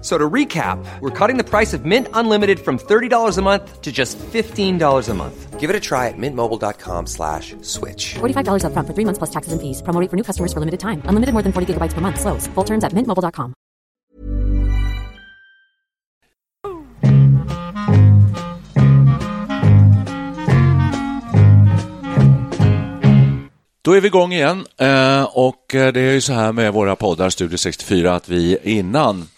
[0.00, 3.92] So to recap, we're cutting the price of Mint Unlimited from $30 a month to
[3.92, 5.60] just $15 a month.
[5.60, 8.14] Give it a try at mintmobile.com slash switch.
[8.14, 9.82] $45 upfront for three months plus taxes and fees.
[9.82, 11.02] Promo for new customers for limited time.
[11.04, 12.18] Unlimited more than 40 gigabytes per month.
[12.18, 12.46] Slows.
[12.54, 13.52] Full terms at mintmobile.com.
[23.82, 26.96] Då är vi igång igen eh, och eh, det är ju så här med våra
[26.96, 29.28] poddar Studio 64 att vi innan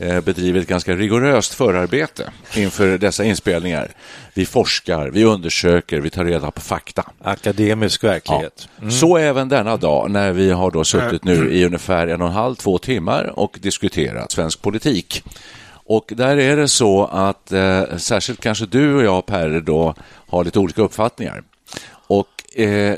[0.00, 3.90] eh, bedriver ett ganska rigoröst förarbete inför dessa inspelningar.
[4.34, 7.10] Vi forskar, vi undersöker, vi tar reda på fakta.
[7.22, 8.68] Akademisk verklighet.
[8.76, 8.82] Ja.
[8.82, 8.90] Mm.
[8.90, 12.34] Så även denna dag när vi har då suttit nu i ungefär en och en
[12.34, 15.22] halv, två timmar och diskuterat svensk politik.
[15.84, 19.94] Och där är det så att eh, särskilt kanske du och jag Per då
[20.26, 21.42] har lite olika uppfattningar.
[21.90, 22.96] Och eh,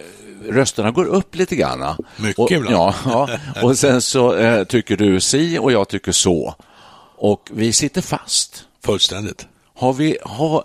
[0.49, 1.97] rösterna går upp lite grann.
[2.17, 2.75] Mycket och, ibland.
[2.75, 3.29] Ja, ja,
[3.63, 6.55] och sen så eh, tycker du si och jag tycker så.
[7.23, 8.65] Och vi sitter fast.
[8.85, 9.47] Fullständigt.
[9.75, 10.65] Har vi, har,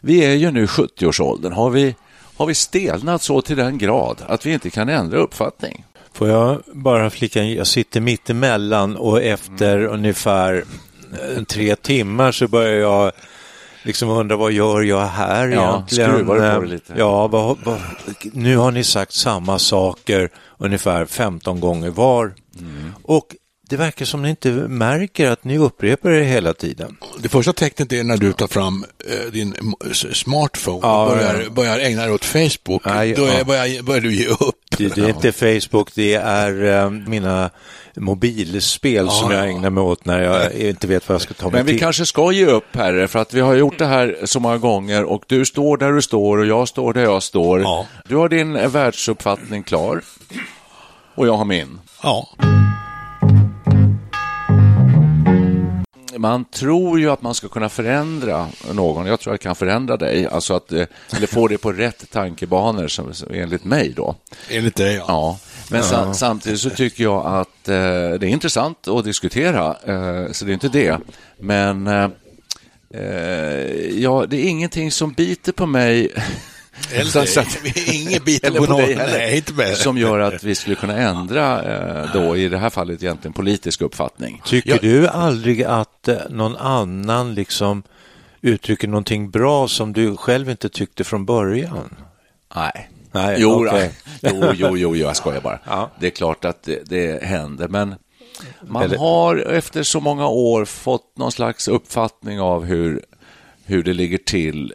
[0.00, 1.52] vi är ju nu 70-årsåldern.
[1.52, 1.94] Har vi,
[2.36, 5.84] har vi stelnat så till den grad att vi inte kan ändra uppfattning?
[6.12, 9.92] Får jag bara flika in, jag sitter mitt emellan och efter mm.
[9.92, 10.64] ungefär
[11.12, 13.12] eh, tre timmar så börjar jag
[13.82, 16.10] liksom undra vad gör jag här ja, egentligen?
[16.10, 16.94] Skruvar på det lite.
[16.96, 17.80] Ja, vad, vad,
[18.32, 22.34] nu har ni sagt samma saker ungefär 15 gånger var.
[22.58, 22.92] Mm.
[23.02, 23.34] Och
[23.68, 26.96] det verkar som ni inte märker att ni upprepar det hela tiden.
[27.18, 29.54] Det första tecknet är när du tar fram eh, din
[30.12, 31.50] smartphone ja, och börjar, ja.
[31.50, 32.84] börjar ägna dig åt Facebook.
[32.84, 34.54] Nej, Då är, börjar, börjar, du ge upp.
[34.78, 37.50] Det, det är inte Facebook, det är äh, mina
[37.96, 41.44] mobilspel ja, som jag ägnar mig åt när jag inte vet vad jag ska ta
[41.44, 41.80] mig Men vi till.
[41.80, 45.04] kanske ska ge upp, herre, för att vi har gjort det här så många gånger
[45.04, 47.60] och du står där du står och jag står där jag står.
[47.60, 47.86] Ja.
[48.08, 50.00] Du har din världsuppfattning klar
[51.14, 51.80] och jag har min.
[52.02, 52.28] Ja.
[56.18, 59.06] Man tror ju att man ska kunna förändra någon.
[59.06, 60.86] Jag tror att jag kan förändra dig, alltså att, eh,
[61.16, 64.14] eller få dig på rätt tankebanor, som, enligt mig då.
[64.50, 65.04] Enligt dig, ja.
[65.08, 65.38] ja.
[65.70, 65.86] Men ja.
[65.86, 70.50] Sa, samtidigt så tycker jag att eh, det är intressant att diskutera, eh, så det
[70.50, 70.98] är inte det.
[71.38, 72.08] Men eh,
[72.94, 76.12] eh ja, det är ingenting som biter på mig
[76.92, 77.42] eller, så, så,
[77.92, 79.76] ingen biter på, på någon, nej, inte med.
[79.76, 83.80] som gör att vi skulle kunna ändra eh, då i det här fallet egentligen politisk
[83.80, 84.42] uppfattning.
[84.44, 87.82] Tycker jag, du aldrig att eh, någon annan liksom
[88.40, 91.96] uttrycker någonting bra som du själv inte tyckte från början?
[92.56, 92.90] Nej.
[93.12, 93.88] Nej, jo, okay.
[94.20, 95.58] jo, jo, jo, jag skojar bara.
[95.66, 95.90] Ja.
[96.00, 97.94] Det är klart att det, det händer, men
[98.60, 98.98] man Eller...
[98.98, 103.04] har efter så många år fått någon slags uppfattning av hur,
[103.64, 104.74] hur det ligger till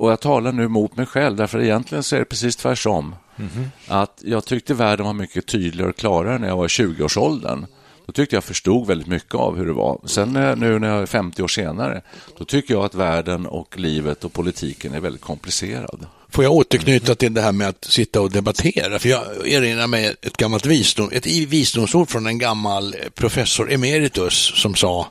[0.00, 3.14] och jag talar nu mot mig själv, därför egentligen så är det precis tvärtom.
[3.36, 3.68] Mm -hmm.
[3.88, 7.66] Att jag tyckte världen var mycket tydligare och klarare när jag var i 20-årsåldern.
[8.06, 10.00] Då tyckte jag förstod väldigt mycket av hur det var.
[10.04, 12.02] Sen nu när jag är 50 år senare,
[12.38, 16.06] då tycker jag att världen och livet och politiken är väldigt komplicerad.
[16.28, 18.98] Får jag återknyta till det här med att sitta och debattera?
[18.98, 24.74] För jag erinrar mig ett gammalt visdom, ett visdomsord från en gammal professor emeritus som
[24.74, 25.06] sa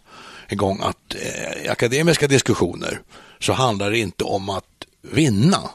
[0.50, 3.02] en gång att eh, i akademiska diskussioner
[3.40, 4.66] så handlar det inte om att
[5.02, 5.70] vinna,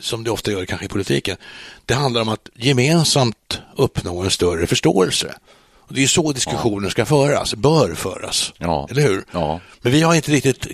[0.00, 1.36] som det ofta gör kanske i politiken.
[1.86, 5.34] Det handlar om att gemensamt uppnå en större förståelse.
[5.90, 6.90] Och det är så diskussionen ja.
[6.90, 8.52] ska föras, bör föras.
[8.58, 8.88] Ja.
[8.90, 9.24] Eller hur?
[9.32, 9.60] Ja.
[9.82, 10.66] Men vi har inte riktigt,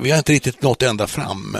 [0.00, 1.56] vi har inte riktigt nått ända fram.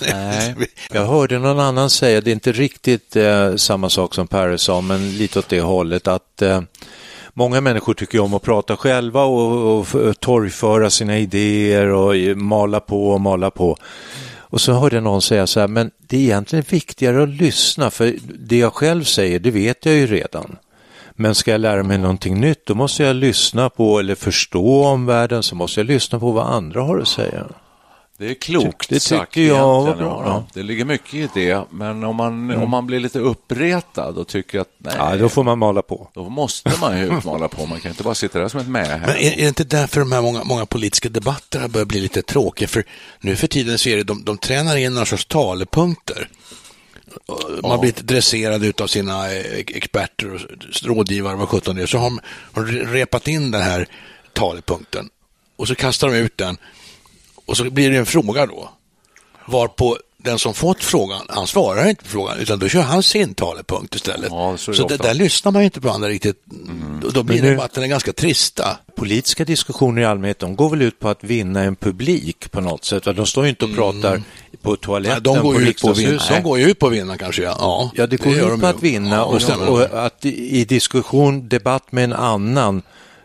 [0.00, 0.54] Nej.
[0.92, 4.80] Jag hörde någon annan säga, det är inte riktigt eh, samma sak som Per sa,
[4.80, 6.62] men lite åt det hållet att eh,
[7.34, 13.10] många människor tycker om att prata själva och, och torgföra sina idéer och mala på
[13.10, 13.76] och mala på.
[14.38, 17.90] Och så hörde jag någon säga så här, men det är egentligen viktigare att lyssna,
[17.90, 20.56] för det jag själv säger, det vet jag ju redan.
[21.12, 25.42] Men ska jag lära mig någonting nytt, då måste jag lyssna på eller förstå omvärlden,
[25.42, 27.46] så måste jag lyssna på vad andra har att säga.
[28.20, 30.22] Det är klokt det sagt tycker jag var bra.
[30.26, 30.44] ja.
[30.52, 34.60] Det ligger mycket i det, men om man, om man blir lite uppretad och tycker
[34.60, 36.08] att nej, Ja, då får man mala på.
[36.14, 37.66] då måste man ju utmala på.
[37.66, 38.98] Man kan inte bara sitta där som ett mähä.
[38.98, 42.22] Men är, är det inte därför de här många, många politiska debatterna börjar bli lite
[42.22, 42.68] tråkiga?
[42.68, 42.84] För
[43.20, 46.28] nu för tiden så är det, de, de tränar in några sorts talepunkter.
[47.62, 47.78] Man Ja.
[47.78, 50.40] blir dresserad av sina eh, experter och
[50.82, 51.86] rådgivare, vad sjutton det är.
[51.86, 52.20] Så har de
[52.52, 53.86] har de repat in den här
[54.32, 55.08] talepunkten
[55.56, 56.56] och så kastar de ut den
[57.50, 58.68] och så blir det en fråga då.
[59.46, 63.34] Varpå den som fått frågan, han svarar inte på frågan utan då kör han sin
[63.34, 64.28] talepunkt istället.
[64.30, 66.36] Ja, så det så det, där lyssnar man inte på andra riktigt.
[67.04, 68.78] Och Då blir nu- debatterna ganska trista.
[68.96, 72.84] Politiska diskussioner i allmänhet, de går väl ut på att vinna en publik på något
[72.84, 73.04] sätt.
[73.04, 74.22] De står ju inte och pratar
[74.62, 76.28] på toaletten Nej, de går på riksdagshuset.
[76.36, 77.56] de går ju ut på att vinna kanske, ja.
[77.58, 78.70] Ja, Ja, det går gör ut de på ju.
[78.74, 82.82] att vinna Ja, och, det och att i diskussion, debatt med en annan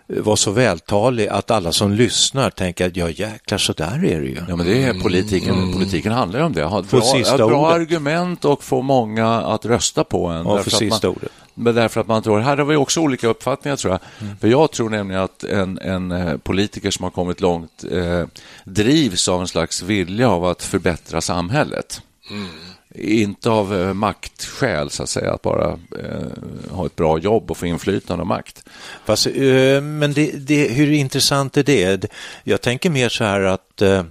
[0.07, 4.27] vara så vältalig att alla som lyssnar tänker att ja jäklar så där är det
[4.27, 4.41] ju.
[4.49, 5.73] Ja, men det är politiken.
[5.73, 6.63] Politiken handlar om det.
[6.63, 7.81] Ha ett Få bra, sista ett bra ordet.
[7.81, 10.45] argument och få många att rösta på en.
[10.45, 11.31] Ja, för sista man, ordet.
[11.53, 13.99] Men därför att man tror, här har vi också olika uppfattningar tror jag.
[14.21, 14.37] Mm.
[14.37, 18.23] För jag tror nämligen att en, en eh, politiker som har kommit långt eh,
[18.63, 22.01] drivs av en slags vilja av att förbättra samhället.
[22.29, 22.47] Mm.
[22.97, 27.57] Inte av eh, maktskäl, så att säga, att bara eh, ha ett bra jobb och
[27.57, 28.63] få inflytande och makt.
[29.05, 32.05] Fast, eh, men det, det, hur intressant är det?
[32.43, 34.03] Jag tänker mer så här att eh, eh,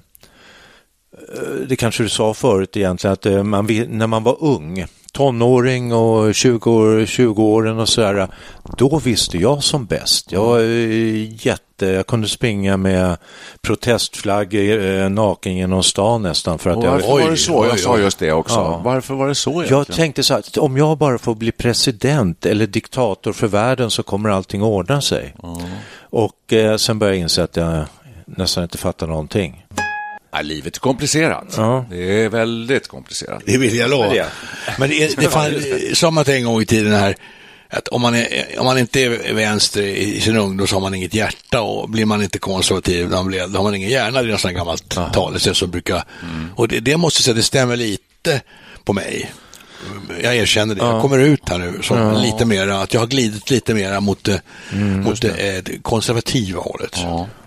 [1.68, 6.34] det kanske du sa förut egentligen, att eh, man, när man var ung, tonåring och
[6.34, 8.28] 20 år, 20-åren och sådär,
[8.76, 10.32] då visste jag som bäst.
[10.32, 13.16] Jag var eh, jätte, jag kunde springa med
[13.62, 17.66] protestflaggor eh, naken genom stan nästan för att Och jag varför Oj, var det så?
[17.70, 18.54] Jag sa just det också.
[18.54, 18.80] Ja.
[18.84, 19.78] Varför var det så egentligen?
[19.78, 23.90] Jag tänkte så här, att om jag bara får bli president eller diktator för världen
[23.90, 25.34] så kommer allting ordna sig.
[26.10, 27.84] Och eh, sen började jag inse att jag
[28.26, 29.64] nästan inte fattar någonting.
[30.34, 31.54] Ja, livet är komplicerat.
[31.56, 31.86] Ja.
[31.90, 33.42] Det är väldigt komplicerat.
[33.46, 34.14] Det vill jag lova.
[34.78, 35.52] Men det, är- det fan,
[35.94, 37.16] sa man en gång i tiden här,
[37.70, 38.28] att om man, är,
[38.58, 42.04] om man inte är vänster i sin ungdom så har man inget hjärta och blir
[42.04, 44.22] man inte konservativ då har man ingen hjärna.
[44.22, 46.04] Det är något sånt gammalt talesätt som brukar,
[46.56, 48.40] och det, det måste jag säga, det stämmer lite
[48.84, 49.32] på mig.
[50.22, 50.80] Jag erkänner det.
[50.92, 54.24] Jag kommer ut här nu som lite mera, att jag har glidit lite mera mot,
[54.24, 54.42] det,
[55.04, 56.96] mot det, eh, det konservativa hållet.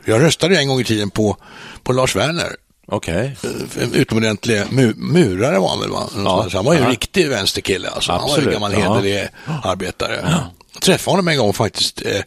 [0.06, 1.38] Jag röstade en gång i tiden på,
[1.84, 2.56] på Lars Werner.
[2.92, 3.36] Okej.
[3.82, 5.90] En utomordentlig mu murare var han väl?
[5.90, 6.10] Va?
[6.16, 6.48] Ja.
[6.52, 6.92] Så han var ju en Ja.
[6.92, 7.90] riktig vänsterkille.
[7.90, 8.12] Alltså.
[8.12, 8.80] Han var ju gammal Ja.
[8.80, 9.28] hederlig
[9.64, 10.20] arbetare.
[10.74, 12.22] Jag träffade honom en gång faktiskt eh,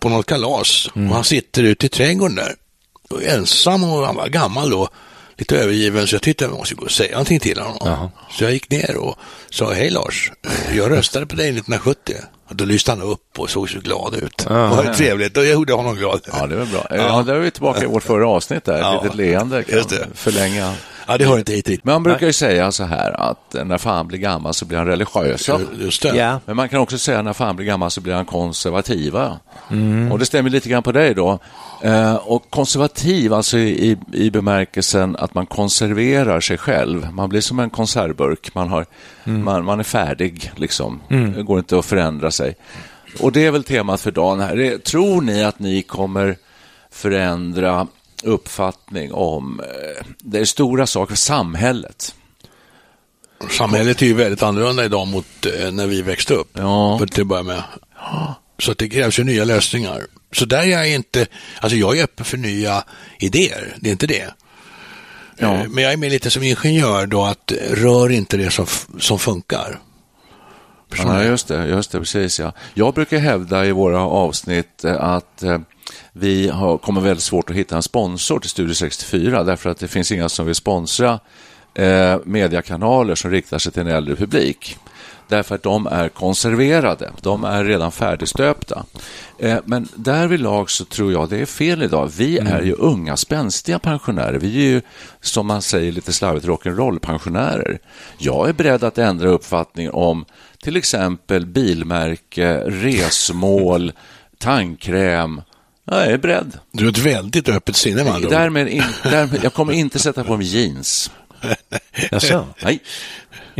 [0.00, 0.88] på något kalas.
[0.96, 1.08] Mm.
[1.08, 2.54] Och han sitter ute i trädgården där.
[3.10, 4.88] Och ensam och han var gammal då.
[5.36, 8.10] Lite övergiven så jag tyckte jag måste gå och säga någonting till honom.
[8.30, 9.18] Så jag gick ner och
[9.50, 10.32] sa, hej Lars,
[10.74, 12.14] jag röstade på dig 1970.
[12.50, 14.36] Och då lyste han upp och såg så glad ut.
[14.38, 16.20] Det var trevligt och jag gjorde honom glad.
[16.32, 16.86] Ja, det var bra.
[16.90, 18.74] Ja, där är vi tillbaka i vårt förra avsnitt där.
[18.74, 19.00] Ett Ja.
[19.02, 19.82] litet leende kan
[20.14, 20.72] förlänga.
[21.06, 21.84] Ja, det hör inte hit riktigt.
[21.84, 24.86] Men man brukar ju säga så här att när fan blir gammal så blir han
[24.86, 25.48] religiös.
[25.48, 25.60] Ja.
[25.80, 26.16] Just det.
[26.16, 26.40] Ja.
[26.46, 29.38] Men man kan också säga när fan blir gammal så blir han konservativa.
[30.12, 31.38] Och det stämmer lite grann på dig då.
[31.82, 37.12] Eh, och konservativ, alltså i, i bemärkelsen att man konserverar sig själv.
[37.12, 38.54] Man blir som en konservburk.
[38.54, 38.86] Man, har,
[39.44, 41.00] man, man är färdig, liksom.
[41.36, 42.56] Det går inte att förändra sig.
[43.20, 44.56] Och det är väl temat för dagen här.
[44.56, 46.36] Det- Tror ni att ni kommer
[46.90, 47.86] förändra
[48.22, 52.14] uppfattning om eh, det är stora saker, samhället?
[53.50, 56.50] Samhället är ju väldigt annorlunda idag mot eh, när vi växte upp.
[56.52, 56.98] Ja.
[56.98, 57.62] För till att börja med.
[58.58, 60.06] Så att det krävs ju nya lösningar.
[60.32, 61.26] Så där är jag inte,
[61.60, 62.84] alltså jag är öppen för nya
[63.18, 64.34] idéer, det är inte det.
[65.40, 65.54] Ja.
[65.54, 68.66] Eh, Men jag är med lite som ingenjör då att rör inte det som,
[68.98, 69.78] som funkar.
[70.96, 72.52] Ja, just det, just det, precis ja.
[72.74, 75.58] Jag brukar hävda i våra avsnitt eh, att eh,
[76.12, 79.88] vi har, kommer väldigt svårt att hitta en sponsor till Studio 64 därför att det
[79.88, 81.20] finns inga som vill sponsra
[81.74, 84.76] eh, mediekanaler som riktar sig till en äldre publik.
[85.30, 88.84] Därför att de är konserverade, de är redan färdigstöpta.
[89.38, 92.12] Eh, men därvidlag så tror jag det är fel idag.
[92.16, 94.38] Vi är ju unga spänstiga pensionärer.
[94.38, 94.82] Vi är ju,
[95.20, 97.78] som man säger lite slarvigt, rock'n'roll-pensionärer.
[98.18, 100.24] Jag är beredd att ändra uppfattning om
[100.62, 103.92] till exempel bilmärke, resmål,
[104.38, 105.42] tandkräm.
[105.84, 106.58] Jag är beredd.
[106.72, 108.30] Du har ett väldigt öppet sinne ord.
[108.30, 111.10] Därmed in, därmed, jag kommer inte sätta på mig jeans.
[112.10, 112.46] Jaså?
[112.62, 112.82] Nej,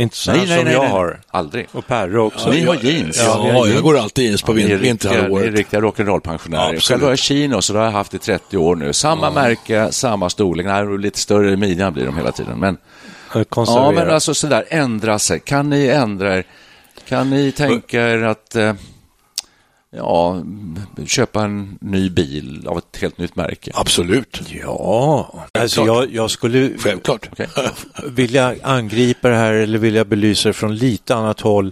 [0.01, 0.91] Inte så nej, nej, som nej, jag nej.
[0.91, 1.19] har.
[1.27, 1.67] Aldrig.
[1.71, 2.49] Och Perre också.
[2.49, 3.17] Ni har jeans.
[3.25, 5.53] Ja, vi har jag går alltid jeans på Ni är vin- riktiga, ni är vinterhalvåret.
[5.53, 6.61] riktiga rock'n'roll-pensionärer.
[6.63, 6.83] Absolut.
[6.83, 8.93] Själv har jag chinos och det har jag haft i 30 år nu.
[8.93, 10.65] Samma märke, samma storlek.
[10.65, 12.59] Nej, lite större i midjan blir de hela tiden.
[12.59, 12.77] Men,
[13.55, 15.39] ja, men alltså sådär, ändra sig.
[15.39, 16.43] Kan ni ändra er?
[17.07, 18.55] Kan ni tänka er att...
[18.55, 18.73] Eh,
[19.91, 20.43] ja,
[21.05, 23.71] köpa en ny bil av ett helt nytt märke?
[23.73, 24.41] Absolut.
[24.63, 27.31] Ja, alltså jag, jag skulle Självklart.
[27.31, 27.47] Okay.
[28.09, 31.71] vilja angripa det här eller vilja belysa det från lite annat håll.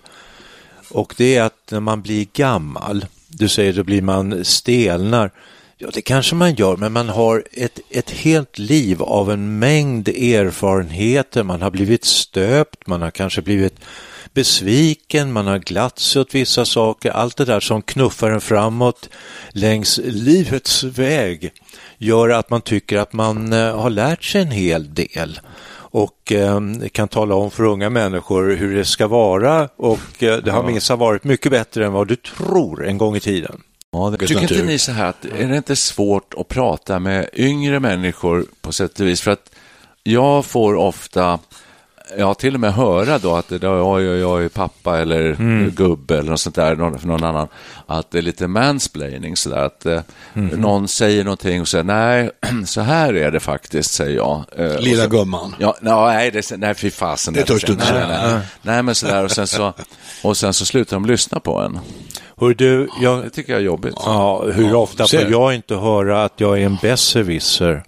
[0.91, 5.31] Och det är att när man blir gammal, du säger då blir man stelnar.
[5.77, 10.07] Ja, det kanske man gör, men man har ett, ett helt liv av en mängd
[10.07, 11.43] erfarenheter.
[11.43, 13.75] Man har blivit stöpt, man har kanske blivit
[14.33, 17.11] besviken, man har glatt sig åt vissa saker.
[17.11, 19.09] Allt det där som knuffar en framåt
[19.49, 21.51] längs livets väg
[21.97, 25.39] gör att man tycker att man eh, har lärt sig en hel del
[25.91, 30.51] och eh, kan tala om för unga människor hur det ska vara och eh, det
[30.51, 30.67] har ja.
[30.67, 33.61] minst varit mycket bättre än vad du tror en gång i tiden.
[33.91, 37.29] Ja, det Tycker inte ni så här att är det inte svårt att prata med
[37.33, 39.21] yngre människor på sätt och vis?
[39.21, 39.51] För att
[40.03, 41.39] jag får ofta
[42.17, 45.69] Ja, till och med höra då att det, jag, jag är pappa eller mm.
[45.69, 47.47] gubbe eller något sånt där för någon annan.
[47.87, 49.57] Att det är lite mansplaining sådär.
[49.57, 50.01] Att eh,
[50.33, 50.61] mm.
[50.61, 52.31] någon säger någonting och säger nej,
[52.65, 54.43] så här är det faktiskt, säger jag.
[54.57, 55.55] Eh, Lilla så, gumman.
[55.59, 57.33] Ja, nej, det, nej fy fasen.
[57.33, 58.07] Det törs du inte säga.
[58.07, 59.73] Nej, nej, nej, men sådär och sen så,
[60.23, 61.79] och sen så slutar de lyssna på en.
[62.37, 63.95] Hör du, jag, det tycker jag är jobbigt.
[63.97, 67.83] Ja, hur ofta får jag inte höra att jag är en besserwisser?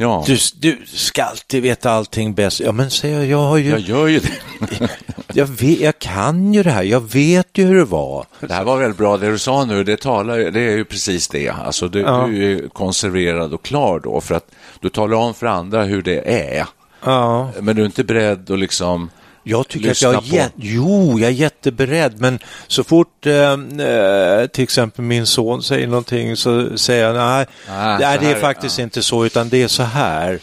[0.00, 0.24] Ja.
[0.26, 2.60] Du, du ska alltid veta allting bäst.
[2.60, 3.70] Ja, men säger jag, jag har ju...
[3.70, 4.88] Jag gör ju det.
[5.32, 8.26] jag, vet, jag kan ju det här, jag vet ju hur det var.
[8.40, 11.28] Det här var väldigt bra, det du sa nu, det, talar, det är ju precis
[11.28, 11.48] det.
[11.48, 12.26] Alltså, du, ja.
[12.26, 14.50] du är konserverad och klar då, för att
[14.80, 16.66] du talar om för andra hur det är.
[17.04, 17.50] Ja.
[17.60, 19.10] Men du är inte beredd att liksom
[19.48, 24.46] jag tycker att jag är, jät- jo, jag är jätteberedd, men så fort eh, eh,
[24.46, 28.78] till exempel min son säger någonting så säger jag nej, ah, nej det är faktiskt
[28.78, 28.84] ja.
[28.84, 30.40] inte så, utan det är så här.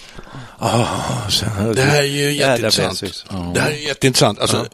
[0.59, 1.45] Oh, så,
[1.75, 3.25] det här är ju jätteintressant.
[3.29, 3.53] Oh.
[3.53, 4.39] Det här är jätteintressant.
[4.39, 4.67] Alltså,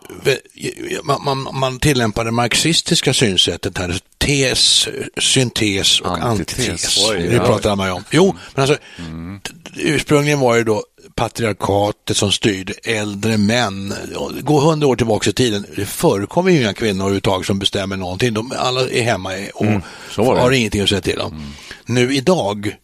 [0.53, 0.99] ja.
[1.03, 4.87] man, man, man tillämpar det marxistiska synsättet här, tes,
[5.19, 6.69] syntes och antites.
[6.69, 7.09] antites.
[7.09, 8.03] Oj, det pratar man ju om.
[8.11, 9.41] Jo, men alltså, mm.
[9.75, 10.83] ursprungligen var det då
[11.15, 13.93] patriarkatet som styrde äldre män.
[14.41, 18.33] Gå hundra år tillbaka i tiden, det förekommer ju inga kvinnor överhuvudtaget som bestämmer någonting.
[18.33, 19.81] De, alla är hemma och mm,
[20.15, 21.31] har ingenting att säga till om.
[21.31, 21.51] Mm.
[21.85, 22.75] Nu idag,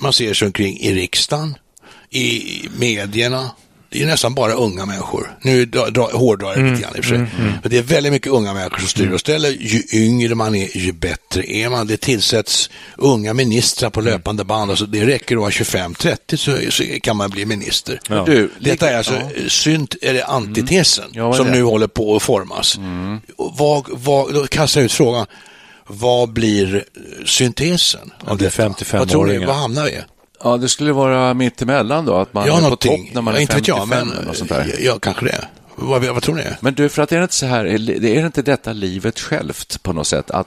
[0.00, 1.54] man ser sig omkring i riksdagen,
[2.10, 3.50] i medierna,
[3.92, 5.36] det är nästan bara unga människor.
[5.42, 5.70] Nu
[6.12, 7.18] hårdrar jag mm, lite grann i och för sig.
[7.18, 7.52] Mm, mm.
[7.62, 9.50] Men det är väldigt mycket unga människor som styr och ställer.
[9.50, 11.86] Ju yngre man är, ju bättre är man.
[11.86, 14.70] Det tillsätts unga ministrar på löpande band.
[14.70, 18.00] Alltså det räcker att vara 25-30 så, så, kan man bli minister.
[18.08, 18.24] Ja.
[18.26, 19.48] Du, Detta är alltså ja.
[19.48, 21.16] synt, eller antitesen mm.
[21.16, 22.76] ja, som nu håller på att formas.
[22.76, 23.20] Mm.
[23.36, 25.26] Vad, vad, då kastar jag ut frågan.
[25.86, 26.84] Vad blir
[27.24, 28.12] syntesen?
[28.24, 30.00] Av det 55 Vad tror ni, vad hamnar vi?
[30.44, 32.90] Ja, det skulle vara mitt emellan då, att man ja, är någonting.
[32.90, 34.74] på topp när man är 55 jag, men, eller sånt där.
[34.80, 35.48] Ja, kanske det.
[35.76, 36.44] Vad, vad tror ni?
[36.60, 39.82] Men du, för att är det inte så här, är det inte detta livet självt
[39.82, 40.30] på något sätt?
[40.30, 40.46] Att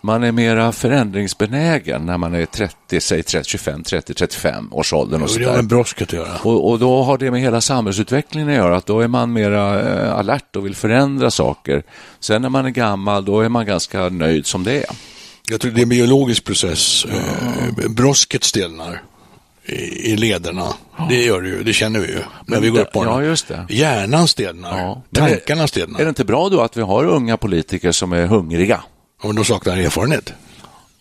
[0.00, 5.22] man är mera förändringsbenägen när man är 30, säg 30, 25, 30, 35 års åldern.
[5.22, 6.36] Och det har med brosket att göra.
[6.42, 9.80] Och, och, då har det med hela samhällsutvecklingen att göra, att då är man mera
[10.04, 11.82] äh, alert och vill förändra saker.
[12.20, 14.96] Sen när man är gammal, då är man ganska nöjd som det är.
[15.48, 17.04] Jag tror det är en biologisk process.
[17.04, 17.94] Mm.
[17.94, 19.02] Brosket stelnar
[19.70, 20.66] i, lederna.
[21.08, 23.48] Det gör det ju, det känner vi ju när vi går upp på ja, just
[23.48, 23.66] det.
[23.68, 25.02] Hjärnan stelnar, ja.
[25.14, 26.00] tankarna stelnar.
[26.00, 28.82] Är det inte bra då att vi har unga politiker som är hungriga?
[29.22, 30.32] Om de saknar erfarenhet.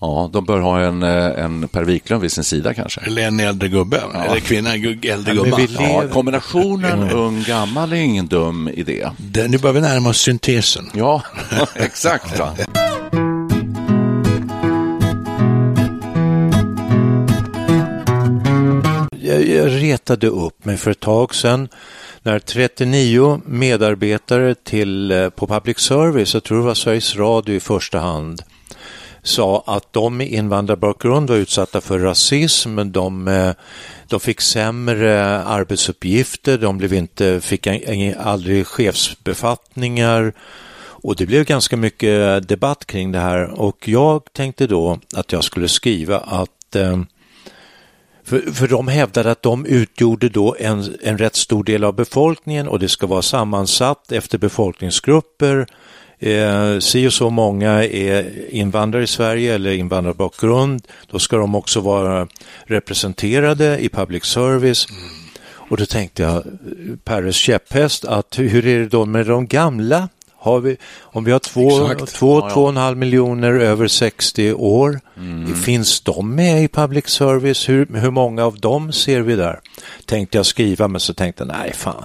[0.02, 3.02] Ja, de bör ha en, eh, en Per Wiklund vid sin sida kanske.
[3.02, 4.24] Eller en äldre gubbe, ja.
[4.24, 5.60] eller kvinna, äldre gumma.
[5.80, 7.18] Ja, kombinationen mm.
[7.18, 9.10] ung-gammal är ingen dum idé.
[9.18, 10.90] Det, nu börjar vi närma oss syntesen.
[10.94, 11.22] Ja,
[11.76, 12.42] exakt.
[19.30, 21.70] jag, jag retade upp mig för ett tag sedan
[22.22, 27.60] när 39 medarbetare till, eh, på public service, jag tror det var Sveriges Radio i
[27.60, 28.42] första hand,
[29.24, 33.52] sa att de med invandrarbakgrund var utsatta för rasism, de, eh,
[34.08, 37.68] de fick sämre arbetsuppgifter, de blev inte, fick
[38.18, 40.34] aldrig chefsbefattningar.
[41.02, 43.62] Och det blev ganska mycket debatt kring det här.
[43.62, 47.02] Och jag tänkte då att jag skulle skriva att eh,
[48.30, 52.68] för, för de hävdade att de utgjorde då en, en rätt stor del av befolkningen
[52.68, 55.68] och det ska vara sammansatt efter befolkningsgrupper.
[56.20, 60.88] Eh, si och så många är invandrare i Sverige eller invandrarbakgrund.
[61.12, 62.28] Då ska de också vara
[62.64, 64.88] representerade i public service.
[64.90, 65.02] Mm.
[65.70, 66.44] Och då tänkte jag,
[67.04, 70.10] Peres käpphäst, att hur är det då med de gamla
[70.40, 71.70] har vi, om vi har två,
[72.06, 75.56] två, ja, två och en halv miljoner över 60 år, mm.
[75.56, 77.70] finns de med i public service?
[77.70, 79.60] Hur, hur många av dem ser vi där?
[80.06, 82.04] Tänkte jag skriva, men så tänkte jag, nej fan.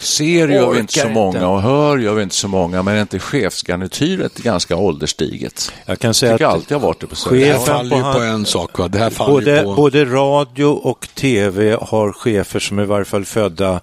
[0.00, 3.00] ser gör vi inte så många och hör gör vi inte så många, men är
[3.00, 5.72] inte chefsgarnityret ganska ålderstiget?
[5.86, 8.02] Jag kan säga jag att alltid har varit det på Det här chefen faller ju
[8.02, 8.78] på en sak.
[8.78, 8.88] Va?
[8.88, 9.74] Det här faller både, på...
[9.74, 13.80] både radio och tv har chefer som är i varje fall födda,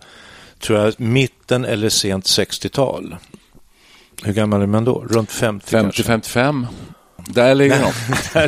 [0.59, 3.15] tror jag, mitten eller sent 60-tal.
[4.23, 5.05] Hur gammal är man då?
[5.09, 6.03] Runt 50 kanske?
[6.03, 6.65] 50-55,
[7.27, 7.91] där ligger de.
[8.33, 8.47] Där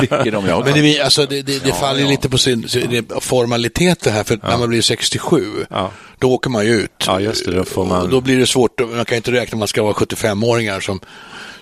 [0.00, 0.62] ligger de, ja.
[0.64, 2.10] Men det, alltså, det, det, det faller ju ja.
[2.10, 5.90] lite på sin, sin formalitet det här, för när man blir 67, Ja.
[6.18, 7.04] då åker man ju ut.
[7.06, 9.32] Ja, just det, då får man- Och då blir det svårt, man kan ju inte
[9.32, 11.00] räkna, man ska vara 75-åringar som,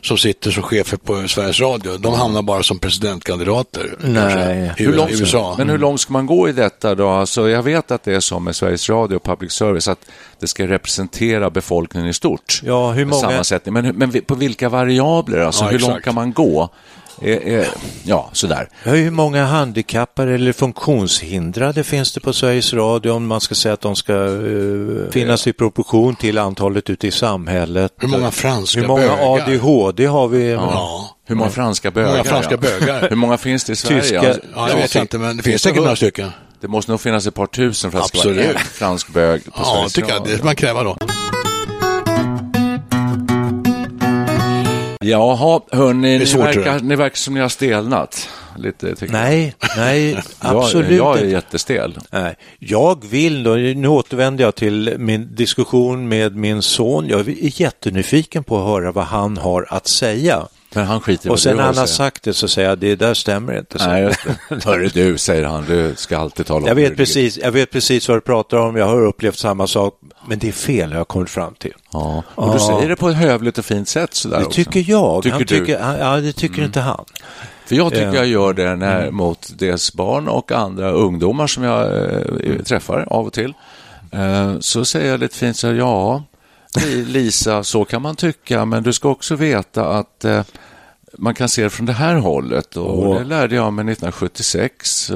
[0.03, 1.97] som sitter som chefer på Sveriges Radio.
[1.99, 3.95] De hamnar bara som presidentkandidater.
[4.01, 4.15] Nej.
[4.15, 5.55] kanske, i Hur långt, USA.
[5.59, 7.09] Men hur långt ska man gå i detta då?
[7.09, 9.99] Alltså, jag vet att det är som med Sveriges Radio och public service, att
[10.41, 12.61] det ska representera befolkningen i stort.
[12.65, 13.73] Ja, hur många- Sammansättning.
[13.75, 15.39] Men, men på vilka variabler?
[15.41, 15.93] Alltså, Ja, hur exakt.
[15.93, 16.69] långt kan man gå?
[17.23, 17.67] Eh, eh,
[18.05, 18.69] ja, sådär.
[18.85, 23.75] Ja, hur många handikappade eller funktionshindrade finns det på Sveriges Radio om man ska säga
[23.75, 27.93] att de ska eh, finnas i proportion till antalet ute i samhället?
[27.99, 29.35] Hur många franska Hur många bögar?
[29.35, 30.51] ADHD har vi?
[30.51, 31.17] Ja.
[31.27, 32.11] Hur många franska bögar?
[32.11, 32.79] många franska ja.
[32.81, 33.07] bögar?
[33.09, 34.01] Hur många finns det i Sverige?
[34.03, 36.31] Tyska- Alltså, Ja, det vet jag inte, men det finns säkert några stycken.
[36.61, 38.57] Det måste nog finnas ett par tusen för att det ska vara Absolut.
[38.61, 40.21] en fransk bög på Ja, Sveriges tycker jag.
[40.21, 40.37] Radio.
[40.37, 40.97] Det man kräva då.
[45.05, 48.29] Jaha, hörni, ni svårt, verkar, ni verkar som ni har stelnat.
[48.57, 50.23] Lite, tycker Nej, nej, jag.
[50.39, 51.99] absolut jag, jag är jättestel.
[52.11, 57.09] Nej, jag vill då, nu återvänder jag till min diskussion med min son.
[57.09, 60.47] Jag är jättenyfiken på att höra vad han har att säga.
[60.75, 62.97] Men han skiter i Och sen när han har sagt det så säger jag, det
[62.97, 63.79] där stämmer inte.
[63.79, 63.89] Så.
[63.89, 64.15] Nej.
[64.65, 68.09] Hörru du, säger han, du ska alltid tala om Jag vet, precis, jag vet precis
[68.09, 69.95] vad du pratar om, jag har upplevt samma sak,
[70.29, 71.75] men det är fel har jag kommit fram till.
[71.93, 74.57] Ja, och du säger det på ett hövligt och fint sätt sådär Det också.
[74.65, 75.23] tycker jag.
[75.23, 75.59] Tycker han du?
[75.59, 77.05] tycker, han- ja, det tycker inte han.
[77.67, 78.15] För jag tycker Ja.
[78.15, 83.27] jag gör det när, mot dels barn och andra ungdomar som jag eh, träffar av
[83.27, 83.53] och till.
[84.13, 86.23] Eh, så säger jag lite fint så här, ja,
[87.07, 90.43] Lisa, så kan man tycka, men du ska också veta att eh,
[91.19, 93.19] man kan se det från det här hållet och Åh.
[93.19, 95.11] det lärde jag mig 1976.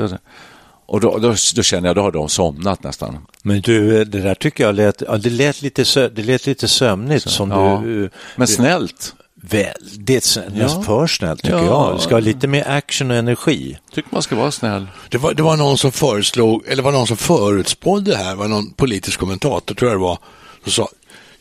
[0.87, 3.19] Och då, då, då känner jag, då har de somnat nästan.
[3.43, 6.69] Men du, det där tycker jag lät, ja, det lät lite, sö, det lät lite
[6.69, 7.81] sömnigt som Ja.
[7.85, 8.11] du...
[8.37, 9.15] Men snällt,
[9.47, 10.83] Väldigt snällt, Ja.
[10.83, 11.65] för snällt tycker Ja.
[11.91, 11.97] jag.
[11.97, 13.79] Det ska ha lite mer action och energi.
[13.95, 14.87] tycker man ska vara snäll.
[15.09, 18.49] Det var, det var någon som föreslog, eller var någon som förutspådde det här, var
[18.49, 20.19] någon politisk kommentator tror jag det var,
[20.63, 20.89] som sa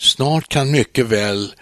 [0.03, 1.53] snart kan mycket väl,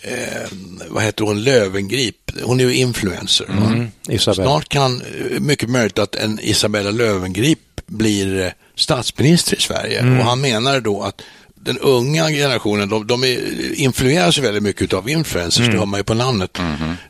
[0.00, 0.48] eh,
[0.88, 3.46] vad heter hon, Lövengrip, hon är ju influencer.
[3.50, 3.90] Mm.
[4.18, 9.98] Snart kan, eh, mycket möjligt att en Isabella Lövengrip blir eh, statsminister i Sverige.
[10.00, 10.18] Mm.
[10.18, 11.22] Och han menar då att
[11.60, 15.70] den unga generationen, de, de är, influeras väldigt mycket av influencers, Mm.
[15.72, 16.58] det hör man ju på namnet.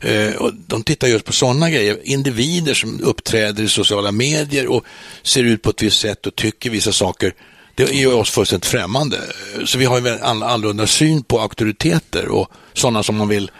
[0.01, 4.85] Eh, och de tittar just på sådana grejer, individer som uppträder i sociala medier och
[5.23, 7.33] ser ut på ett visst sätt och tycker vissa saker.
[7.79, 9.17] Det är ju oss fullständigt främmande.
[9.65, 13.51] Så vi har ju en annorlunda syn på auktoriteter och sådana som man vill,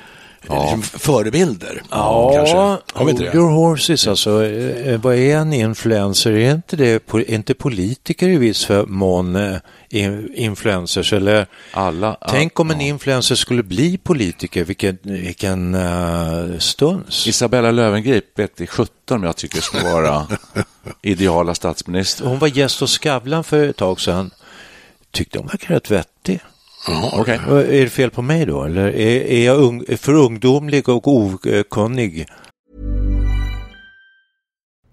[0.49, 1.83] eh, liksom förebilder.
[2.33, 2.55] kanske.
[2.57, 3.37] Har vi inte hold det?
[3.37, 4.45] your horses alltså.
[4.45, 6.31] Eh, Vad är en influencer?
[6.31, 9.55] Är inte, det, är inte politiker i viss för mån eh,
[9.89, 11.13] in- influencers?
[11.13, 17.27] Eller, Alla, tänk om en influencer skulle bli politiker, vilken, vilken uh, stuns.
[17.27, 20.27] Isabella Löwengrip vet i 17 om jag tycker ska vara
[21.01, 22.25] ideala statsminister.
[22.25, 24.31] Hon var gäst hos Skavlan för ett tag sedan.
[25.11, 26.39] Tyckte hon verkade rätt vettig.
[26.87, 27.09] Jaha.
[27.21, 27.39] Okej.
[27.47, 28.63] Och Är det fel på mig då?
[28.63, 32.27] Eller är, är jag ung, för ungdomlig och okunnig?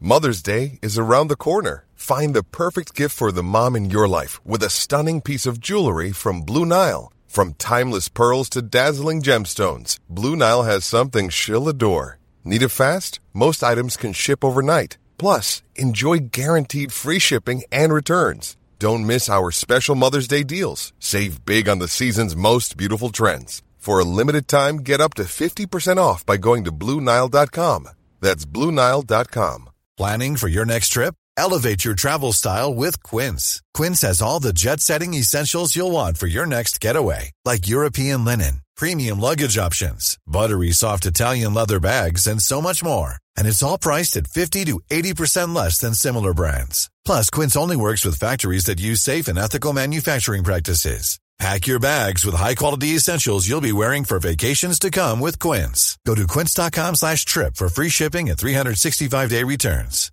[0.00, 1.84] Mother's Day is around the corner.
[1.94, 5.58] Find the perfect gift for the mom in your life with a stunning piece of
[5.58, 7.10] jewelry from Blue Nile.
[7.28, 12.18] From timeless pearls to dazzling gemstones, Blue Nile has something she'll adore.
[12.44, 13.20] Need it fast?
[13.34, 14.96] Most items can ship overnight.
[15.18, 18.56] Plus, enjoy guaranteed free shipping and returns.
[18.78, 20.92] Don't miss our special Mother's Day deals.
[20.98, 23.62] Save big on the season's most beautiful trends.
[23.78, 27.88] For a limited time, get up to 50% off by going to BlueNile.com.
[28.20, 29.70] That's BlueNile.com.
[29.96, 31.14] Planning for your next trip?
[31.38, 33.62] Elevate your travel style with Quince.
[33.72, 38.24] Quince has all the jet setting essentials you'll want for your next getaway, like European
[38.24, 43.16] linen, premium luggage options, buttery soft Italian leather bags, and so much more.
[43.36, 46.90] And it's all priced at 50 to 80% less than similar brands.
[47.04, 51.18] Plus, Quince only works with factories that use safe and ethical manufacturing practices.
[51.38, 55.98] Pack your bags with high-quality essentials you'll be wearing for vacations to come with Quince.
[56.06, 60.10] Go to quince.com slash trip for free shipping and 365-day returns.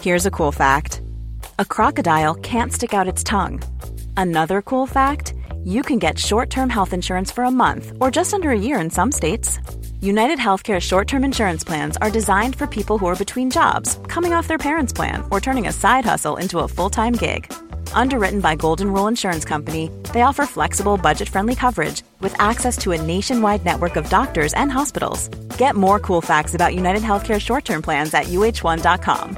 [0.00, 1.02] Here's a cool fact
[1.58, 3.62] a crocodile can't stick out its tongue.
[4.16, 8.32] Another cool fact you can get short term health insurance for a month or just
[8.32, 9.58] under a year in some states.
[10.02, 14.32] United Healthcare short term insurance plans are designed for people who are between jobs, coming
[14.32, 17.52] off their parents' plan, or turning a side hustle into a full time gig.
[17.94, 22.90] Underwritten by Golden Rule Insurance Company, they offer flexible, budget friendly coverage with access to
[22.90, 25.28] a nationwide network of doctors and hospitals.
[25.56, 29.36] Get more cool facts about United Healthcare short term plans at uh1.com.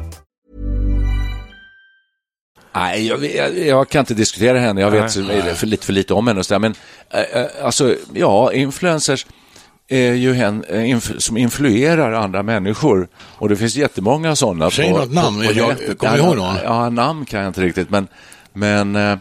[2.76, 4.80] Nej, jag, jag, jag, kan inte diskutera henne.
[4.80, 5.54] Jag vet nej, nej.
[5.54, 6.40] För, lite för lite om henne.
[6.40, 6.58] Och så där.
[6.58, 6.74] Men
[7.10, 9.26] äh, alltså, ja, influencers
[9.88, 13.08] är ju en inf som influerar andra människor.
[13.18, 14.70] Och det finns jättemånga sådana.
[14.70, 16.56] Säg något namn, på, på jag kommer ihåg någon.
[16.64, 18.08] Ja, namn kan jag inte riktigt, men,
[18.52, 19.16] men eh,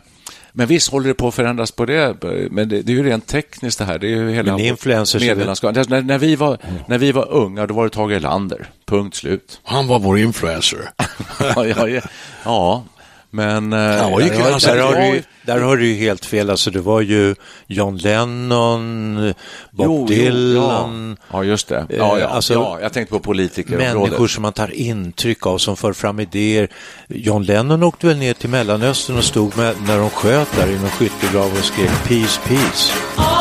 [0.55, 3.27] men visst håller det på att förändras på det, men det, det är ju rent
[3.27, 3.99] tekniskt det här.
[3.99, 5.89] Det är ju hela medielandskapet.
[5.89, 8.69] När, när, vi var, när vi var unga, då var det Tage Erlander.
[8.85, 9.61] Punkt slut.
[9.63, 10.89] Han var vår influencer.
[11.39, 12.01] ja, ja,
[12.43, 12.83] ja,
[13.33, 13.71] men...
[13.71, 16.49] Ja, och där, alltså, där, har du, där har du ju helt fel.
[16.49, 17.35] Alltså, det var ju
[17.67, 19.15] John Lennon,
[19.71, 21.17] Bob jo, Dylan.
[21.31, 21.37] Ja.
[21.37, 21.43] ja.
[21.43, 21.85] just det.
[21.89, 23.77] Ja, ja, alltså, ja, jag tänkte på politiker.
[23.77, 26.67] Människor som man tar intryck av, som för fram idéer.
[27.07, 30.79] John Lennon åkte väl ner till Mellanöstern och stod med, när de sköt där i
[30.79, 33.32] någon skyttegrav och skrek Peace, peace.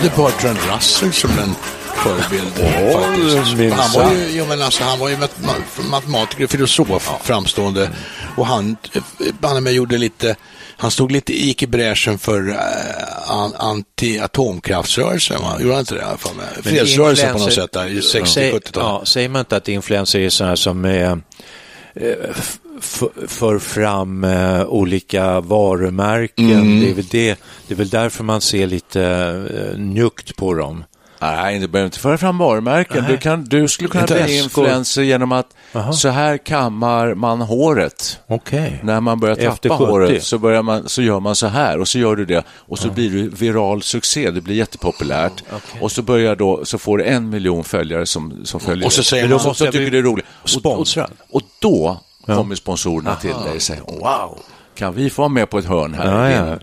[0.00, 1.54] Hade Bertrand Russell som en
[1.94, 2.52] förebild.
[2.58, 3.00] Oh,
[3.72, 5.16] han, var ju, jo, men alltså, han var ju
[5.90, 7.20] matematiker och filosof, ja.
[7.22, 7.90] framstående.
[8.36, 8.76] Och han,
[9.42, 10.36] han med gjorde lite,
[10.76, 12.56] han stod lite, gick i bräschen för uh,
[13.58, 16.06] anti-atomkraftsrörelsen, gjorde han inte det?
[16.62, 18.70] Fredsrörelsen på något sätt, där, i 60-70-talet.
[18.74, 21.20] Ja, säger man inte att influenser är sådana som är
[21.94, 22.12] eh,
[23.26, 26.50] för fram eh, olika varumärken.
[26.50, 26.80] Mm.
[26.80, 29.02] Det, är väl det, det är väl därför man ser lite
[29.72, 30.84] eh, njukt på dem.
[31.22, 33.04] Nej, du behöver inte föra fram varumärken.
[33.08, 35.92] Du, kan, du skulle kunna bli influencer genom att Aha.
[35.92, 38.20] så här kammar man håret.
[38.26, 38.72] Okay.
[38.82, 41.98] När man börjar tappa håret så, börjar man, så gör man så här och så
[41.98, 42.94] gör du det och så Aha.
[42.94, 44.30] blir du viral succé.
[44.30, 45.80] Det blir jättepopulärt okay.
[45.80, 49.02] och så börjar då, så får du en miljon följare som, som följer Och så
[49.02, 50.26] säger man, som tycker det är roligt.
[50.44, 51.10] Sponsrad.
[51.28, 52.36] Och, och, och då ja.
[52.36, 53.20] kommer sponsorerna Aha.
[53.20, 54.38] till dig och säger wow,
[54.74, 56.30] kan vi få vara med på ett hörn här?
[56.30, 56.58] Ja, ja.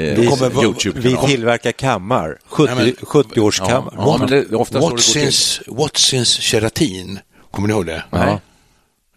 [0.00, 3.94] Eh, vi, YouTube vi tillverkar kammar, 70, 70 årskammar.
[3.96, 4.78] Ja, ja, det,
[5.66, 7.18] what since keratin,
[7.50, 8.04] kommer ni ihåg det?
[8.10, 8.40] Nej.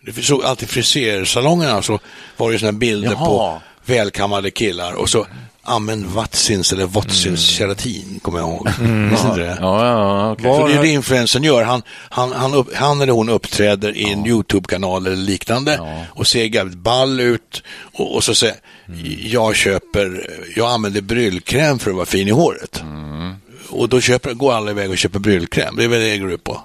[0.06, 2.00] Det såg alltid frisersalongerna så
[2.38, 3.26] var det sådana bilder Jaha.
[3.26, 5.28] på välkammade killar och så
[5.64, 7.38] använd Watsins eller Watsins mm.
[7.38, 8.70] keratin, kommer jag ihåg.
[8.80, 9.10] Mm.
[9.10, 9.58] Visste inte det?
[9.60, 10.46] Ja, ja, okay.
[10.48, 10.68] Var...
[10.68, 11.64] det är det influensen gör.
[11.64, 16.06] Han, han, han, upp, han eller hon uppträder i en YouTube-kanal eller liknande ja.
[16.10, 18.56] och ser jävligt ball ut och, och så säger
[18.88, 19.02] mm.
[19.20, 22.82] jag köper, jag använder bryllkräm för att vara fin i håret.
[22.82, 23.34] Mm.
[23.70, 25.76] Och då köper, går alla iväg och köper bryllkräm.
[25.76, 26.62] Det är väl det det går ut på.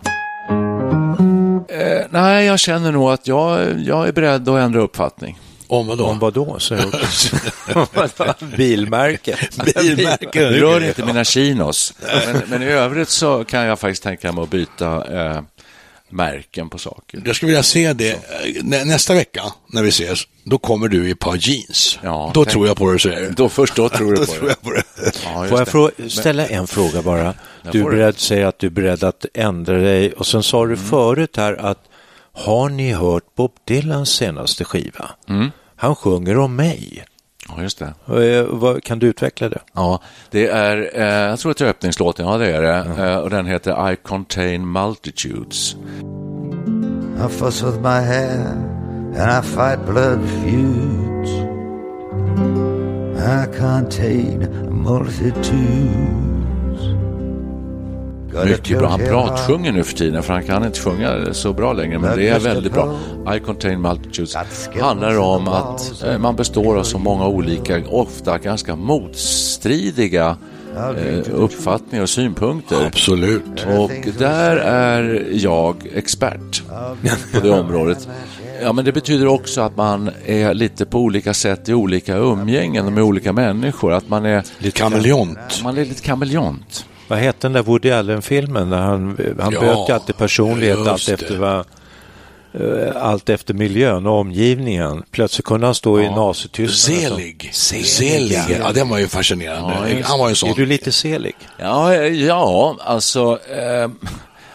[1.69, 5.39] Eh, nej, jag känner nog att jag, jag är beredd att ändra uppfattning.
[5.69, 6.05] Om vad då?
[6.07, 6.59] Om vad då?
[8.57, 9.39] Bilmärke.
[9.81, 10.51] Bilmärke.
[10.51, 11.95] Rör inte mina chinos.
[12.27, 15.43] Men, men, i övrigt så kan jag faktiskt tänka mig att byta eh,
[16.09, 17.23] märken på saker.
[17.25, 18.19] Jag skulle vilja se det
[18.61, 18.67] så.
[18.67, 20.21] nästa vecka när vi ses.
[20.45, 21.99] Då kommer du i ett par jeans.
[22.03, 22.53] Ja, då tänk...
[22.53, 23.31] tror jag på det du säger.
[23.31, 24.49] Då, först då tror du på det.
[24.49, 24.83] Jag på det.
[25.25, 27.35] Ja, Får jag frå ställa en fråga bara?
[27.73, 30.75] Du är beredd, säger att du är beredd att ändra dig och sen sa du
[30.75, 30.87] mm.
[30.87, 31.79] förut här att
[32.39, 35.11] har ni hört Bob Dylans senaste skiva?
[35.29, 35.51] Mm.
[35.77, 37.05] Han sjunger om mig.
[37.49, 37.95] Ja, just det.
[38.25, 39.61] Eh, kan du utveckla det?
[39.75, 42.75] Ja, det är, eh, jag tror att det är öppningslåten, ja det är det.
[42.75, 43.23] Mm.
[43.23, 45.77] och den heter I contain multitudes.
[47.25, 48.47] I fuss with my hair
[49.17, 51.31] and I fight blood feuds.
[53.19, 54.49] I contain
[54.85, 56.38] multitudes.
[58.45, 58.89] Mycket bra.
[58.89, 62.29] Han pratsjunger nu för tiden, för han kan inte sjunga så bra längre, men det
[62.29, 62.99] är väldigt bra.
[63.37, 64.37] I contain multitudes
[64.81, 70.37] handlar om att eh, man består av så många olika, ofta ganska motstridiga
[70.77, 72.87] eh, uppfattningar och synpunkter.
[72.87, 73.67] Absolut.
[73.79, 76.63] Och där är jag expert
[77.35, 78.09] på det området.
[78.63, 82.95] Ja, men det betyder också att man är lite på olika sätt i olika umgängen
[82.95, 83.93] med olika människor.
[83.93, 85.61] Att man är lite kameleont.
[85.63, 86.85] Man är lite kameleont.
[87.09, 88.73] Vad hette den där Woody Allen-filmen?
[88.73, 91.65] Han, han ja, alltid personlighet allt efter vad
[92.53, 95.03] eh, allt efter miljön och omgivningen.
[95.11, 96.07] Plötsligt kunde han stå ja.
[96.07, 97.01] i Nazityskland.
[97.01, 97.51] Selig.
[97.53, 98.41] Selig.
[98.59, 99.91] Ja, den var ju fascinerande.
[99.91, 100.51] Ja, han var en sån.
[100.51, 101.37] Är du lite selig?
[101.59, 103.39] Ja, ja alltså.
[103.51, 103.89] Eh,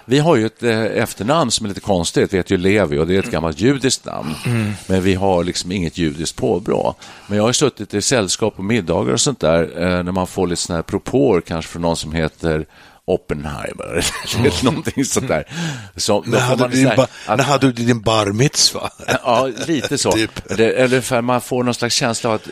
[0.06, 3.08] vi har ju ett eh, efternamn som är lite konstigt, det heter ju Levi och
[3.08, 4.36] det är ett gammalt judiskt namn.
[4.46, 4.74] Mm.
[4.88, 6.96] Men vi har liksom inget judiskt påbrå.
[7.28, 10.48] Men jag har suttit i sällskap och middagar och sånt där eh, när man får
[10.48, 12.66] lite sådana här propåer kanske från någon som heter
[13.06, 14.06] Oppenheimer
[14.38, 15.48] eller någonting sånt där.
[15.96, 18.90] Så, När hade, du din, ba, när hade du din bar mitzva?
[19.24, 20.12] Ja, lite så.
[20.12, 20.58] Typ.
[20.58, 22.48] Det, eller för man får någon slags känsla av att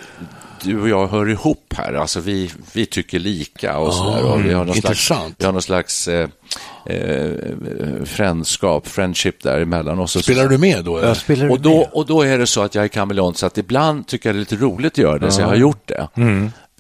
[0.64, 1.94] du och jag hör ihop här.
[1.94, 4.24] Alltså vi, vi tycker lika och så där.
[4.24, 6.30] Och vi har någon slags, vi har någon slags eh,
[6.86, 7.32] eh,
[8.06, 10.00] frändskap, friendship däremellan.
[10.00, 10.98] Och så, Spelar du med då?
[10.98, 11.14] eller?
[11.14, 14.08] Spelar och, då, och då är det så att jag är kameleont, så att ibland
[14.08, 16.08] tycker jag det är lite roligt att göra det, så jag har gjort det.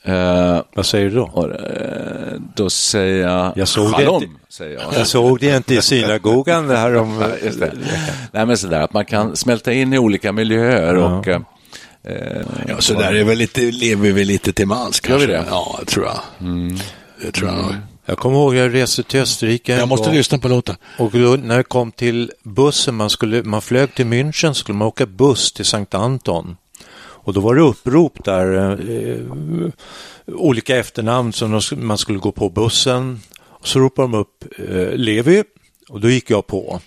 [0.04, 1.24] Eh, Vad säger du då?
[1.34, 4.36] och, eh, då säger jag, Jag såg det shalom, inte.
[4.50, 4.84] säger jag.
[5.00, 7.22] Jag såg det inte i synagogan det här om...
[7.22, 7.72] Ja, just det.
[8.32, 11.42] Nej, men sådär, att man kan smälta in i olika miljöer och eh, eh,
[12.68, 15.44] Ja, så där är väl lite, lever vi lite till mans Gör vi kanske.
[15.44, 15.46] det?
[15.50, 16.20] Ja, tror jag.
[17.22, 17.76] Det tror jag nog.
[18.06, 20.16] Jag kommer ihåg jag reste till Österrike Jag måste gång.
[20.16, 20.76] lyssna på låten.
[20.98, 24.88] Och då, när det kom till bussen, man, skulle, man flög till München, skulle man
[24.88, 26.58] åka buss till Sankt Anton.
[27.24, 29.72] Och då var det upprop där, eh,
[30.36, 33.22] olika efternamn som de, man skulle gå på bussen.
[33.40, 35.44] Och så ropade de upp eh, Levi
[35.90, 36.80] och då gick jag på.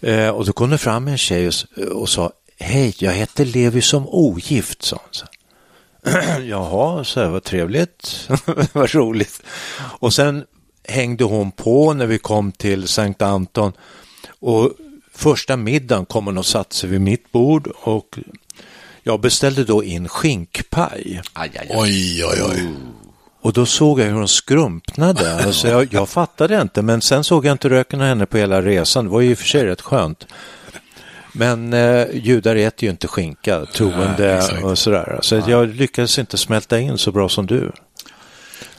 [0.00, 1.54] Eh, och då kom det fram en tjej och,
[2.00, 5.08] och sa, hej, jag heter Levi som ogift, sa hon.
[5.10, 5.26] Så.
[6.42, 8.28] Jaha, så här, vad trevligt,
[8.72, 9.42] vad roligt.
[9.78, 10.44] Och sen
[10.88, 13.72] hängde hon på när vi kom till Sankt Anton
[14.40, 14.72] och
[15.14, 18.18] första middagen kom hon och satte sig vid mitt bord och
[19.02, 21.22] jag beställde då in skinkpaj.
[21.32, 21.68] aj, aj, aj.
[21.70, 22.68] Oj, oj, oj.
[23.42, 25.34] Och då såg jag hur hon skrumpnade.
[25.46, 28.62] Alltså jag, jag fattade inte, men sen såg jag inte röken av henne på hela
[28.62, 29.04] resan.
[29.04, 30.26] Det var ju i och för sig rätt skönt.
[31.32, 34.64] Men eh, judar äter ju inte skinka, troende exakt.
[34.64, 35.18] och sådär.
[35.22, 37.72] Så jag lyckades inte smälta in så bra som du.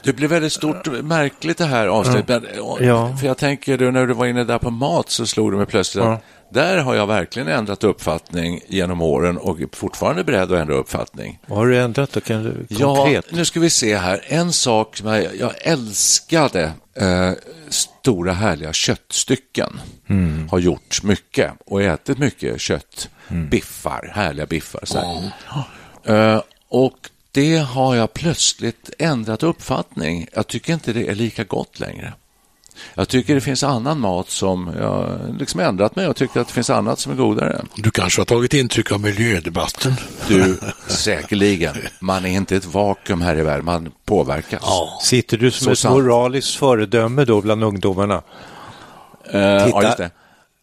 [0.04, 2.42] Det blir väldigt stort, märkligt det här avsnittet.
[2.80, 3.16] Ja.
[3.20, 6.04] För jag tänker, när du var inne där på mat så slog det mig plötsligt
[6.04, 6.12] Ja.
[6.12, 10.74] att där har jag verkligen ändrat uppfattning genom åren och är fortfarande beredd att ändra
[10.74, 11.38] uppfattning.
[11.46, 12.20] Vad har du ändrat då?
[12.20, 13.26] Kan du, Ja, konkret?
[13.32, 14.24] nu ska vi se här.
[14.26, 17.30] En sak som jag, jag älskade, eh,
[17.68, 19.80] stora härliga köttstycken.
[20.08, 20.48] Mm.
[20.48, 23.08] Har gjort mycket och ätit mycket kött.
[23.28, 24.80] Biffar, härliga biffar.
[24.84, 26.34] Så här.
[26.34, 26.96] Eh, och
[27.32, 30.26] det har jag plötsligt ändrat uppfattning.
[30.32, 32.12] Jag tycker inte det är lika gott längre.
[32.94, 36.52] Jag tycker det finns annan mat som jag liksom ändrat mig och tycker att det
[36.54, 37.62] finns annat som är godare.
[37.74, 39.94] Du kanske har tagit intryck av miljödebatten?
[40.28, 41.74] Du, säkerligen.
[42.00, 44.60] Man är inte ett vakuum här i världen, man påverkas.
[44.62, 44.98] Ja.
[45.02, 45.94] Sitter du som Så ett sant.
[45.94, 48.22] moraliskt föredöme då bland ungdomarna?
[49.32, 49.82] Eh, ja, Titta.
[49.82, 50.10] just det.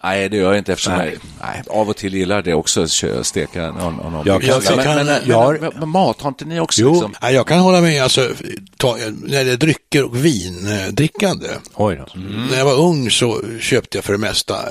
[0.03, 3.25] Nej, det gör jag inte eftersom jag nej, av och till gillar det också, att
[3.27, 6.29] steka någon, någon Jag kan- jag kan- men, men, jag har- men, men mat, har
[6.29, 6.91] inte ni också Jo.
[6.91, 7.15] liksom?
[7.21, 8.29] Ja, jag kan hålla med, alltså,
[8.77, 11.47] ta, när det är drycker och vindrickande.
[11.75, 12.19] Oj då.
[12.49, 14.61] När jag var ung så köpte jag för det mesta eh,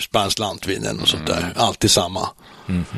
[0.00, 1.52] spanskt lantvin och sånt där.
[1.56, 2.28] Alltid samma.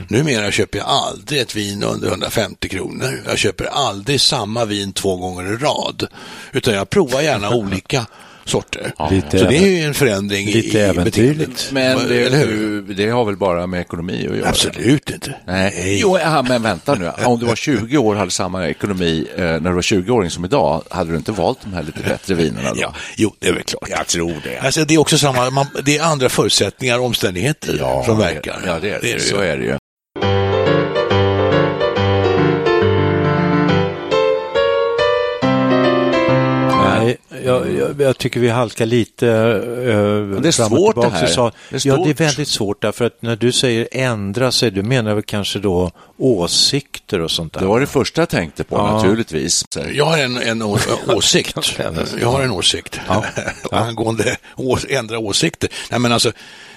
[0.09, 3.23] Numera köper jag aldrig ett vin under 150 kronor.
[3.27, 6.07] Jag köper aldrig samma vin två gånger i rad.
[6.53, 8.07] Utan jag provar gärna olika
[8.45, 8.93] sorter.
[9.11, 11.47] Lite så det är ju en förändring i, lite i äventyrligt.
[11.47, 11.69] beteendet.
[11.73, 14.49] Men det, det har väl bara med ekonomi att göra?
[14.49, 15.35] Absolut inte.
[15.47, 15.99] Nej.
[16.01, 17.11] Jo, ja, men vänta nu.
[17.25, 20.45] Om du var 20 år och hade samma ekonomi eh, när du var 20-åring som
[20.45, 22.81] idag, hade du inte valt de här lite bättre vinerna då?
[22.81, 23.89] Ja, jo, det är väl klart.
[23.89, 24.59] Jag tror det.
[24.59, 28.61] Alltså, det är också samma, man, det är andra förutsättningar och omständigheter som verkar.
[28.67, 29.09] Ja, det är det.
[29.09, 29.21] ju.
[29.21, 29.77] så är det ju.
[37.05, 41.27] Nej, jag, jag, jag tycker vi halkar lite uh, det är svårt det här.
[41.27, 44.71] Sa, Det är ja, det är väldigt svårt därför att när du säger ändra sig,
[44.71, 47.61] du menar väl kanske då åsikter och sånt där?
[47.61, 48.97] Det var det första jag tänkte på Ja.
[48.97, 49.65] naturligtvis.
[49.93, 51.57] Jag har en, en å, åsikt.
[52.21, 53.01] Jag har en åsikt
[53.71, 55.69] angående å, ändra åsikter.
[55.91, 56.33] Nej, men alltså,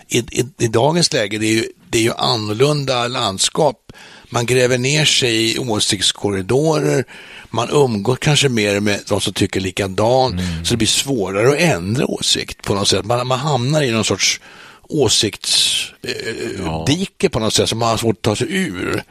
[0.08, 3.92] i, i, I dagens läge det är ju, det är ju annorlunda landskap.
[4.34, 7.06] Man gräver ner sig i åsiktskorridorer.
[7.50, 10.42] Man umgår kanske mer med de som tycker likadant.
[10.64, 13.06] Så det blir svårare att ändra åsikt på något sätt.
[13.06, 14.42] Man, man hamnar i någon sorts
[14.90, 19.04] åsiktsdike på något sätt som man har svårt att ta sig ur.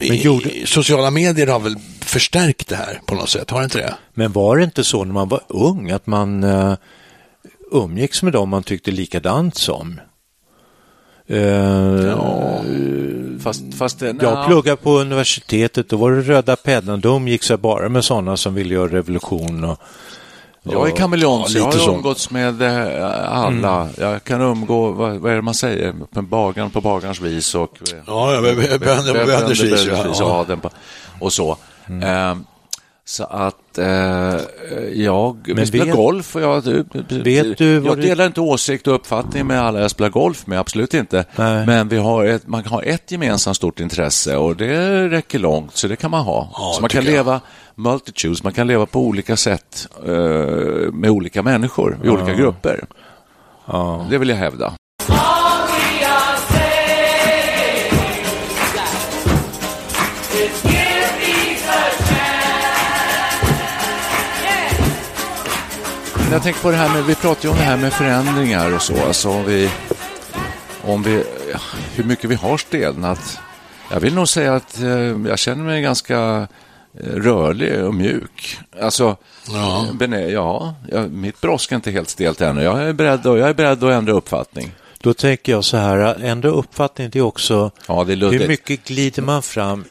[0.00, 3.94] Gjorde- sociala medier har väl förstärkt det här på något sätt, har det inte det?
[4.14, 6.74] Men var det inte så när man var ung att man uh,
[7.72, 10.00] umgicks med dem man tyckte likadant som?
[11.30, 12.14] Uh,
[13.42, 17.58] Fast, fast det, Jag pluggade på universitetet, då var det röda pennan, då umgicks jag
[17.60, 19.64] bara med sådana som ville göra revolution.
[19.64, 19.78] Och,
[20.62, 21.94] Jag är kameleont, Ja, så jag har så.
[21.94, 23.88] umgåtts med eh, alla.
[23.98, 27.78] Jag kan umgå, vad, vad är det man säger, med bagaren på bagarens vis och
[28.06, 29.86] Ja, ja, bö- bö- bönder på bönders vis,
[30.18, 30.24] ja.
[30.24, 30.70] och adeln på-
[31.20, 31.32] och
[33.08, 33.22] så.
[33.22, 34.36] Eh, att eh,
[34.94, 36.60] jag Men spelar vet- golf och jag,
[37.08, 40.46] Vet du vad jag du- delar inte åsikt och uppfattning med alla jag spelar golf
[40.46, 41.24] med, absolut inte.
[41.36, 41.66] Nej.
[41.66, 45.88] Men vi har ett, man har ett gemensamt stort intresse och det räcker långt, så
[45.88, 46.48] det kan man ha.
[46.52, 47.10] Ja, så man kan jag.
[47.12, 47.40] leva
[47.74, 50.12] multitudes, man kan leva på olika sätt eh,
[50.92, 52.84] med olika människor i olika grupper.
[53.66, 54.06] Ja.
[54.10, 54.72] Det vill jag hävda.
[66.30, 68.82] Jag tänker på det här med, vi pratar ju om det här med förändringar och
[68.82, 69.70] så, alltså om vi,
[70.82, 71.24] om vi,
[71.94, 73.38] hur mycket vi har stelnat.
[73.90, 74.88] Jag vill nog säga att eh,
[75.28, 76.46] jag känner mig ganska
[77.00, 78.58] eh, rörlig och mjuk.
[78.82, 79.16] Alltså,
[79.52, 79.86] Ja.
[79.92, 80.74] benä- ja,
[81.10, 82.62] mitt brosk är inte helt stelt ännu.
[82.62, 84.72] Jag är beredd, och jag är beredd att ändra uppfattning.
[85.00, 88.42] Då tänker jag så här, ändra uppfattning det är också Ja, det är luddigt.
[88.42, 89.84] hur mycket glider man fram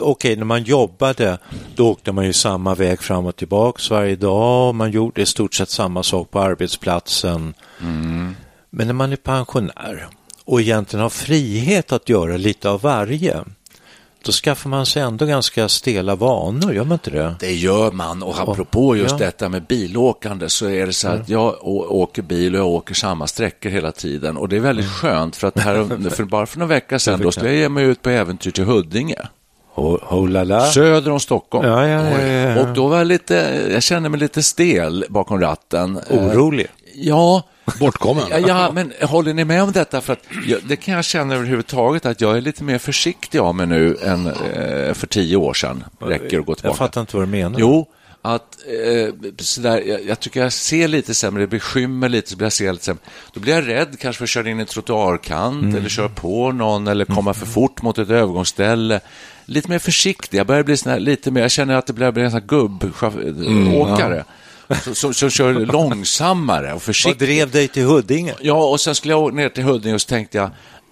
[0.00, 1.38] okej när man jobbade
[1.74, 5.54] då åkte man ju samma väg fram och tillbaks varje dag man gjorde i stort
[5.54, 7.54] sett samma sak på arbetsplatsen.
[7.80, 8.36] Mm.
[8.70, 10.08] Men när man är pensionär
[10.44, 13.44] och egentligen har frihet att göra lite av varje
[14.26, 17.34] då skaffar man sig ändå ganska stela vanor, gör man inte det?
[17.40, 19.16] Det gör man och apropå just Ja.
[19.16, 19.26] Mm.
[19.26, 22.94] detta med bilåkande så är det så att jag å- åker bil och jag åker
[22.94, 24.94] samma sträckor hela tiden och det är väldigt Mm.
[24.94, 27.84] skönt för att här, för bara för några veckor sedan då skulle jag ge mig
[27.84, 29.16] ut på äventyr till Huddinge,
[30.44, 30.60] la.
[30.66, 31.68] söder om Stockholm.
[31.68, 32.60] Ja, ja, ja, ja.
[32.60, 33.34] Och då var jag lite,
[33.72, 36.00] jag kände mig lite stel bakom ratten.
[36.10, 36.66] Orolig.
[36.94, 37.42] Ja,
[37.80, 38.24] Bortkommen.
[38.30, 40.00] Ja, ja, men håller ni med om detta?
[40.00, 43.54] För att jag, det kan jag känna överhuvudtaget att jag är lite mer försiktig av
[43.54, 45.84] mig nu än eh, för tio år sedan.
[46.00, 46.68] Räcker att gå tillbaka.
[46.68, 47.60] Jag fattar inte vad du menar.
[47.60, 47.86] Jo,
[48.22, 52.36] att eh, sådär, jag, jag tycker jag ser lite sämre, det blir skymmer lite, så
[52.36, 53.02] blir jag ser lite sämre.
[53.32, 55.76] Då blir jag rädd kanske för att köra in i en trottoarkant Mm.
[55.76, 59.00] eller köra på någon eller komma för fort mot ett övergångsställe.
[59.44, 62.12] Lite mer försiktig, jag börjar bli sån här, lite mer, jag känner att det börjar
[62.12, 64.24] bli en sån här gubbåkare.
[64.84, 67.18] Som, som, som kör långsammare och Vad försiktigt.
[67.18, 68.34] drev dig till Huddinge?
[68.40, 70.50] Ja, och sen skulle jag ner till Huddinge och så tänkte jag,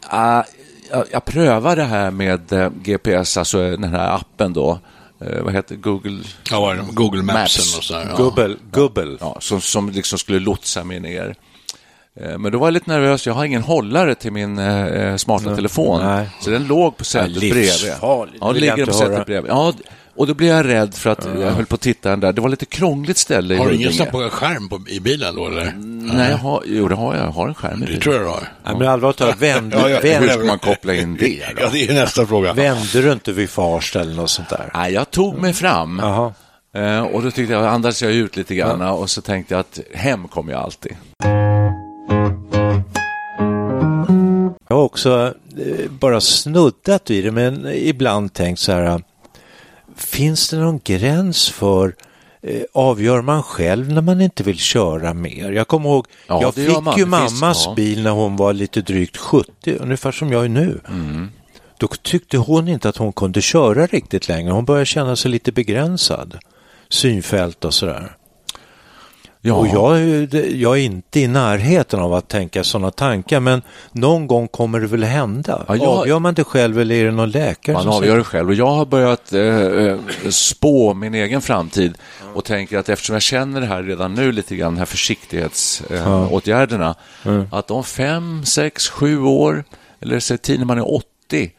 [0.08, 0.42] ah,
[0.90, 4.78] jag, jag prövar det här med eh, GPS, alltså den här appen då.
[5.20, 5.74] Eh, vad heter?
[5.76, 6.22] Google?
[6.50, 6.94] Ja, vad?
[6.94, 7.56] Google Maps, Maps.
[7.76, 8.16] något sånt där, ja.
[8.24, 9.18] Gubbel, gubbel.
[9.20, 11.34] Ja, som, som liksom skulle lotsa mig ner.
[12.20, 15.56] Eh, Men då var jag lite nervös, jag har ingen hållare till min eh, smarta
[15.56, 16.00] telefon.
[16.04, 16.28] nej.
[16.40, 17.94] Så den låg på sätet bredvid.
[18.00, 19.50] Ja, ligger på sätet bredvid.
[19.50, 19.72] Ja,
[20.16, 22.32] och då blev jag rädd för att jag höll på att titta den där.
[22.32, 25.34] Det var lite krångligt ställe i Har du ingen sån på skärm på, i bilen
[25.36, 25.72] då, eller?
[26.14, 27.26] Nej, jag har, jo, det har jag.
[27.26, 28.00] Jag har en skärm i Det bilen.
[28.00, 28.48] tror jag du har.
[28.64, 31.62] Nej, men allvarligt talat, vände, Ja, ja, Hur vände, ska man koppla in det då?
[31.62, 32.52] Ja, det är nästa fråga.
[32.52, 34.70] vände du inte vid Farsta eller något sånt där?
[34.74, 35.98] Nej, jag tog mig fram.
[36.02, 36.32] Jaha.
[36.76, 39.80] Eh, och då tyckte jag, andades jag ut lite grann och så tänkte jag att
[39.94, 40.96] hem kommer jag alltid.
[44.68, 49.02] Jag har också eh, bara snuddat vid det, men ibland tänkt så här,
[49.96, 51.94] finns det någon gräns för
[52.42, 55.52] eh, Avgör man själv när man inte vill köra mer?
[55.52, 56.98] Jag kommer ihåg, Ja, jag fick man.
[56.98, 57.74] ju mammas ja.
[57.74, 60.80] bil när hon var lite drygt 70, ungefär som jag är nu.
[60.88, 61.28] Mm.
[61.78, 64.52] Då tyckte hon inte att hon kunde köra riktigt längre.
[64.52, 66.38] Hon började känna sig lite begränsad.
[66.88, 68.16] Synfält och sådär.
[69.46, 69.98] Ja, Och jag,
[70.54, 74.86] jag är inte i närheten av att tänka sådana tankar, men någon gång kommer det
[74.86, 75.64] väl hända.
[75.68, 78.48] Ja, jag- Avgör man det själv eller är det någon läkare man avgör det själv.
[78.48, 79.98] Och jag har börjat eh, eh,
[80.30, 81.94] spå min egen framtid
[82.34, 86.24] och tänker att eftersom jag känner det här redan nu lite grann, de här försiktighetsåtgärderna,
[86.26, 86.94] eh, åtgärderna,
[87.50, 89.64] att om fem, sex, sju år,
[90.00, 91.50] eller säg tid när man är 80,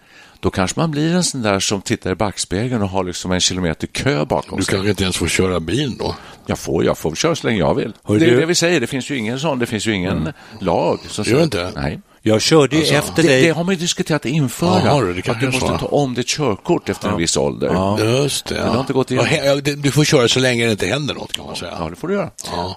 [0.45, 3.39] då kanske man blir en sån där som tittar i backspegeln och har liksom en
[3.39, 4.71] kilometer kö bakom Du sig.
[4.73, 6.15] kanske inte ens får köra bil då?
[6.45, 7.93] Jag får, jag får köra så länge jag vill.
[8.03, 9.93] Hör det är du- det vi säger, det finns ju ingen sån, det finns ju
[9.93, 10.99] ingen lag.
[11.09, 11.71] Som Gör inte?
[11.75, 11.99] Nej.
[12.21, 13.41] Jag körde ju Alltså, efter Det, dig.
[13.41, 14.81] det har man ju diskuterat att införa.
[14.85, 15.13] Ja, har du?
[15.13, 17.97] Det att kanske du måste ta om ditt körkort efter en viss ålder.
[18.21, 18.55] Just det.
[18.55, 19.27] det har inte gått igenom.
[19.31, 21.73] Ja, ja, Du får köra så länge det inte händer något kan man säga.
[21.79, 22.29] Ja, det får du göra.
[22.51, 22.75] Ja.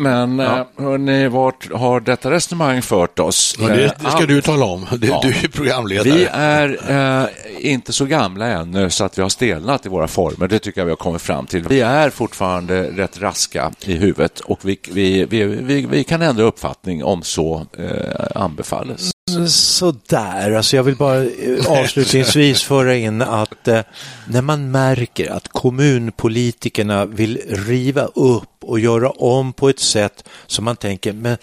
[0.00, 0.68] Men ja.
[0.78, 3.56] hörni, vart har detta resonemang fört oss?
[3.60, 4.86] Ja, det, det Eh, ska du tala om.
[4.98, 5.20] Du, Ja.
[5.22, 6.10] du är programledare.
[6.14, 6.78] Vi är
[7.22, 10.48] eh, inte så gamla ännu så att vi har stelnat i våra former.
[10.48, 11.62] Det tycker jag vi har kommit fram till.
[11.68, 16.44] Vi är fortfarande rätt raska i huvudet och vi, vi, vi, vi, vi kan ändra
[16.44, 19.10] uppfattning om så eh, anbefalles.
[19.48, 23.80] Sådär, alltså jag vill bara eh, avslutningsvis föra in att eh,
[24.26, 30.64] när man märker att kommunpolitikerna vill riva upp och göra om på ett sätt som
[30.64, 31.36] man tänker, men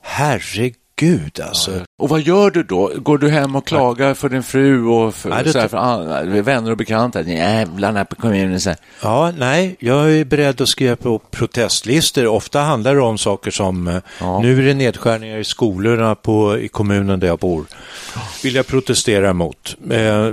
[0.00, 1.70] herregud, gud alltså.
[1.98, 2.92] Och vad gör du då?
[2.96, 6.70] Går du hem och klagar för din fru och för, Nej, här, för an- vänner
[6.70, 7.22] och bekanta?
[7.22, 8.60] Jävlarna på kommunen.
[8.60, 8.78] Så här.
[9.02, 12.26] Ja, nej, jag är beredd att skriva på protestlistor.
[12.26, 13.94] Ofta handlar det om saker som, eh,
[14.42, 17.64] nu är det nedskärningar i skolorna på, i kommunen där jag bor.
[18.42, 19.76] Vill jag protestera emot.
[19.90, 20.26] Eh,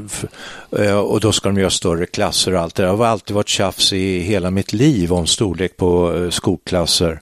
[0.86, 2.89] eh, och då ska de göra större klasser och allt det där.
[2.91, 7.21] Det har alltid varit tjafs i hela mitt liv om storlek på eh, skolklasser.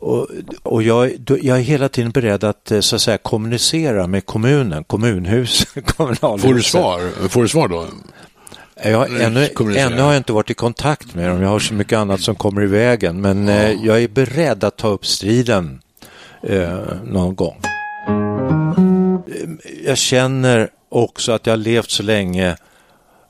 [0.00, 0.26] Och,
[0.62, 4.84] och jag, jag är hela tiden beredd att, eh, så att säga, kommunicera med kommunen,
[4.84, 5.64] kommunhus,
[5.96, 6.48] kommunalhuset.
[6.48, 7.28] Får du svar?
[7.28, 7.86] Får du svar då?
[8.84, 11.42] Jag ännu, ännu har jag inte varit i kontakt med dem.
[11.42, 13.20] Jag har så mycket annat som kommer i vägen.
[13.20, 15.80] Men eh, jag är beredd att ta upp striden
[16.42, 17.60] eh, någon gång.
[18.08, 19.48] Eh,
[19.86, 22.56] Jag känner också att jag har levt så länge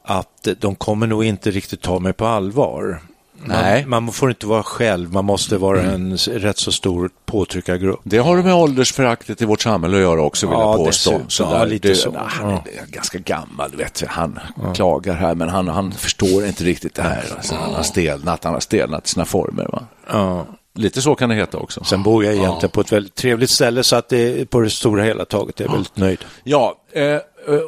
[0.05, 2.99] att eh, de kommer nog inte riktigt ta mig på allvar.
[3.45, 3.87] Nej.
[3.87, 8.01] Man, man får inte vara själv, man måste vara en s- rätt så stor påtryckargrupp.
[8.05, 11.11] Det har du med åldersföraktet i vårt samhälle att göra också, vill Ja, jag påstå.
[11.11, 11.31] dessutom.
[11.31, 12.11] Så Ja, där, lite det, så.
[12.11, 12.65] nej, han Ja.
[12.83, 14.03] är ganska gammal, vet.
[14.09, 14.41] Han
[14.75, 17.25] klagar här, men han, han förstår inte riktigt det här.
[17.37, 19.65] Alltså, han har stelnat, han har stelnat sina former.
[19.73, 19.83] Va?
[20.11, 20.47] Ja.
[20.75, 21.85] Lite så kan det heta också.
[21.85, 25.03] Sen bor jag egentligen på ett väldigt trevligt ställe så att det, på det stora
[25.03, 26.19] hela taget är väldigt nöjd.
[26.45, 27.17] Ja, eh,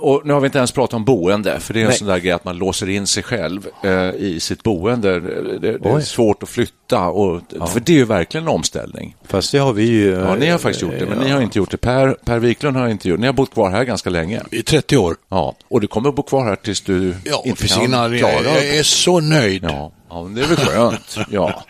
[0.01, 1.99] och nu har vi inte ens pratat om boende, för det är en Nej.
[1.99, 5.21] sån där grej att man låser in sig själv eh, i sitt boende.
[5.21, 9.17] Det, det är svårt att flytta, och, för det är ju verkligen en omställning.
[9.25, 10.11] Fast det har vi ju...
[10.11, 11.77] Ja, ni har faktiskt gjort det, men ni har inte gjort det.
[11.77, 13.21] Per, per Wiklund har inte gjort det.
[13.21, 14.43] Ni har bott kvar här ganska länge.
[14.51, 15.17] I 30 år.
[15.29, 18.45] Ja, och du kommer att bo kvar här tills du Ja, inte kan klara Jag,
[18.45, 19.65] jag är så nöjd.
[19.65, 21.17] Ja, ja men det är väl skönt.
[21.31, 21.65] Ja.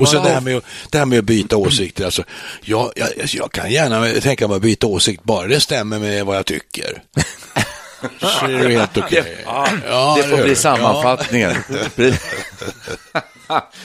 [0.00, 2.04] Och sen det här, med, att- det här med att byta åsikter.
[2.04, 2.24] Alltså,
[2.60, 6.36] jag, jag, jag kan gärna tänka mig att byta åsikt bara det stämmer med vad
[6.36, 7.02] jag tycker.
[8.20, 9.38] Så är det helt okej.
[9.46, 10.44] Ja, det eller får hur?
[10.44, 11.54] bli sammanfattningen.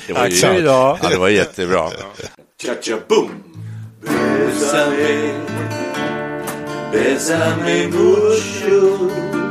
[0.08, 0.60] det var ju, Tack.
[0.66, 1.90] ja, det var jättebra.
[4.52, 5.34] Bésame,
[6.92, 9.43] bésame mucho.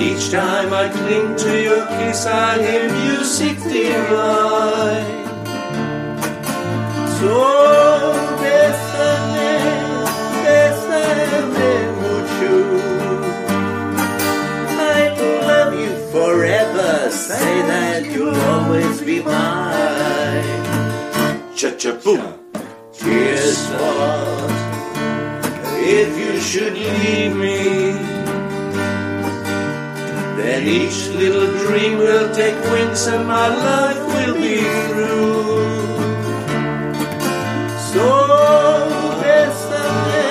[0.00, 5.26] Each time I cling to your kiss, I hear music divine.
[7.18, 7.36] So
[8.40, 9.52] bésame,
[10.44, 12.54] bésame mucho.
[14.96, 15.00] I
[15.46, 17.10] love you forever.
[17.10, 20.64] Say that you'll always be mine.
[21.54, 22.38] Cha-cha-boom.
[22.94, 24.48] Tears fall
[25.76, 28.19] if you should leave me.
[30.42, 34.56] Then each little dream will take wings and my life will be
[34.88, 35.60] through.
[37.92, 38.08] So
[39.20, 40.28] bésame,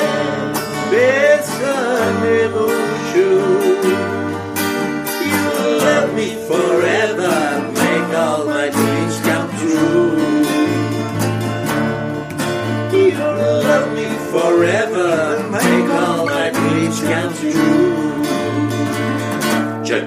[0.89, 3.29] bésame mucho.
[5.29, 5.45] You
[5.85, 7.35] love me forever,
[7.79, 10.09] make all my dreams come true.
[12.97, 13.13] You
[13.69, 15.11] love me forever,
[15.51, 18.08] make all my dreams come true.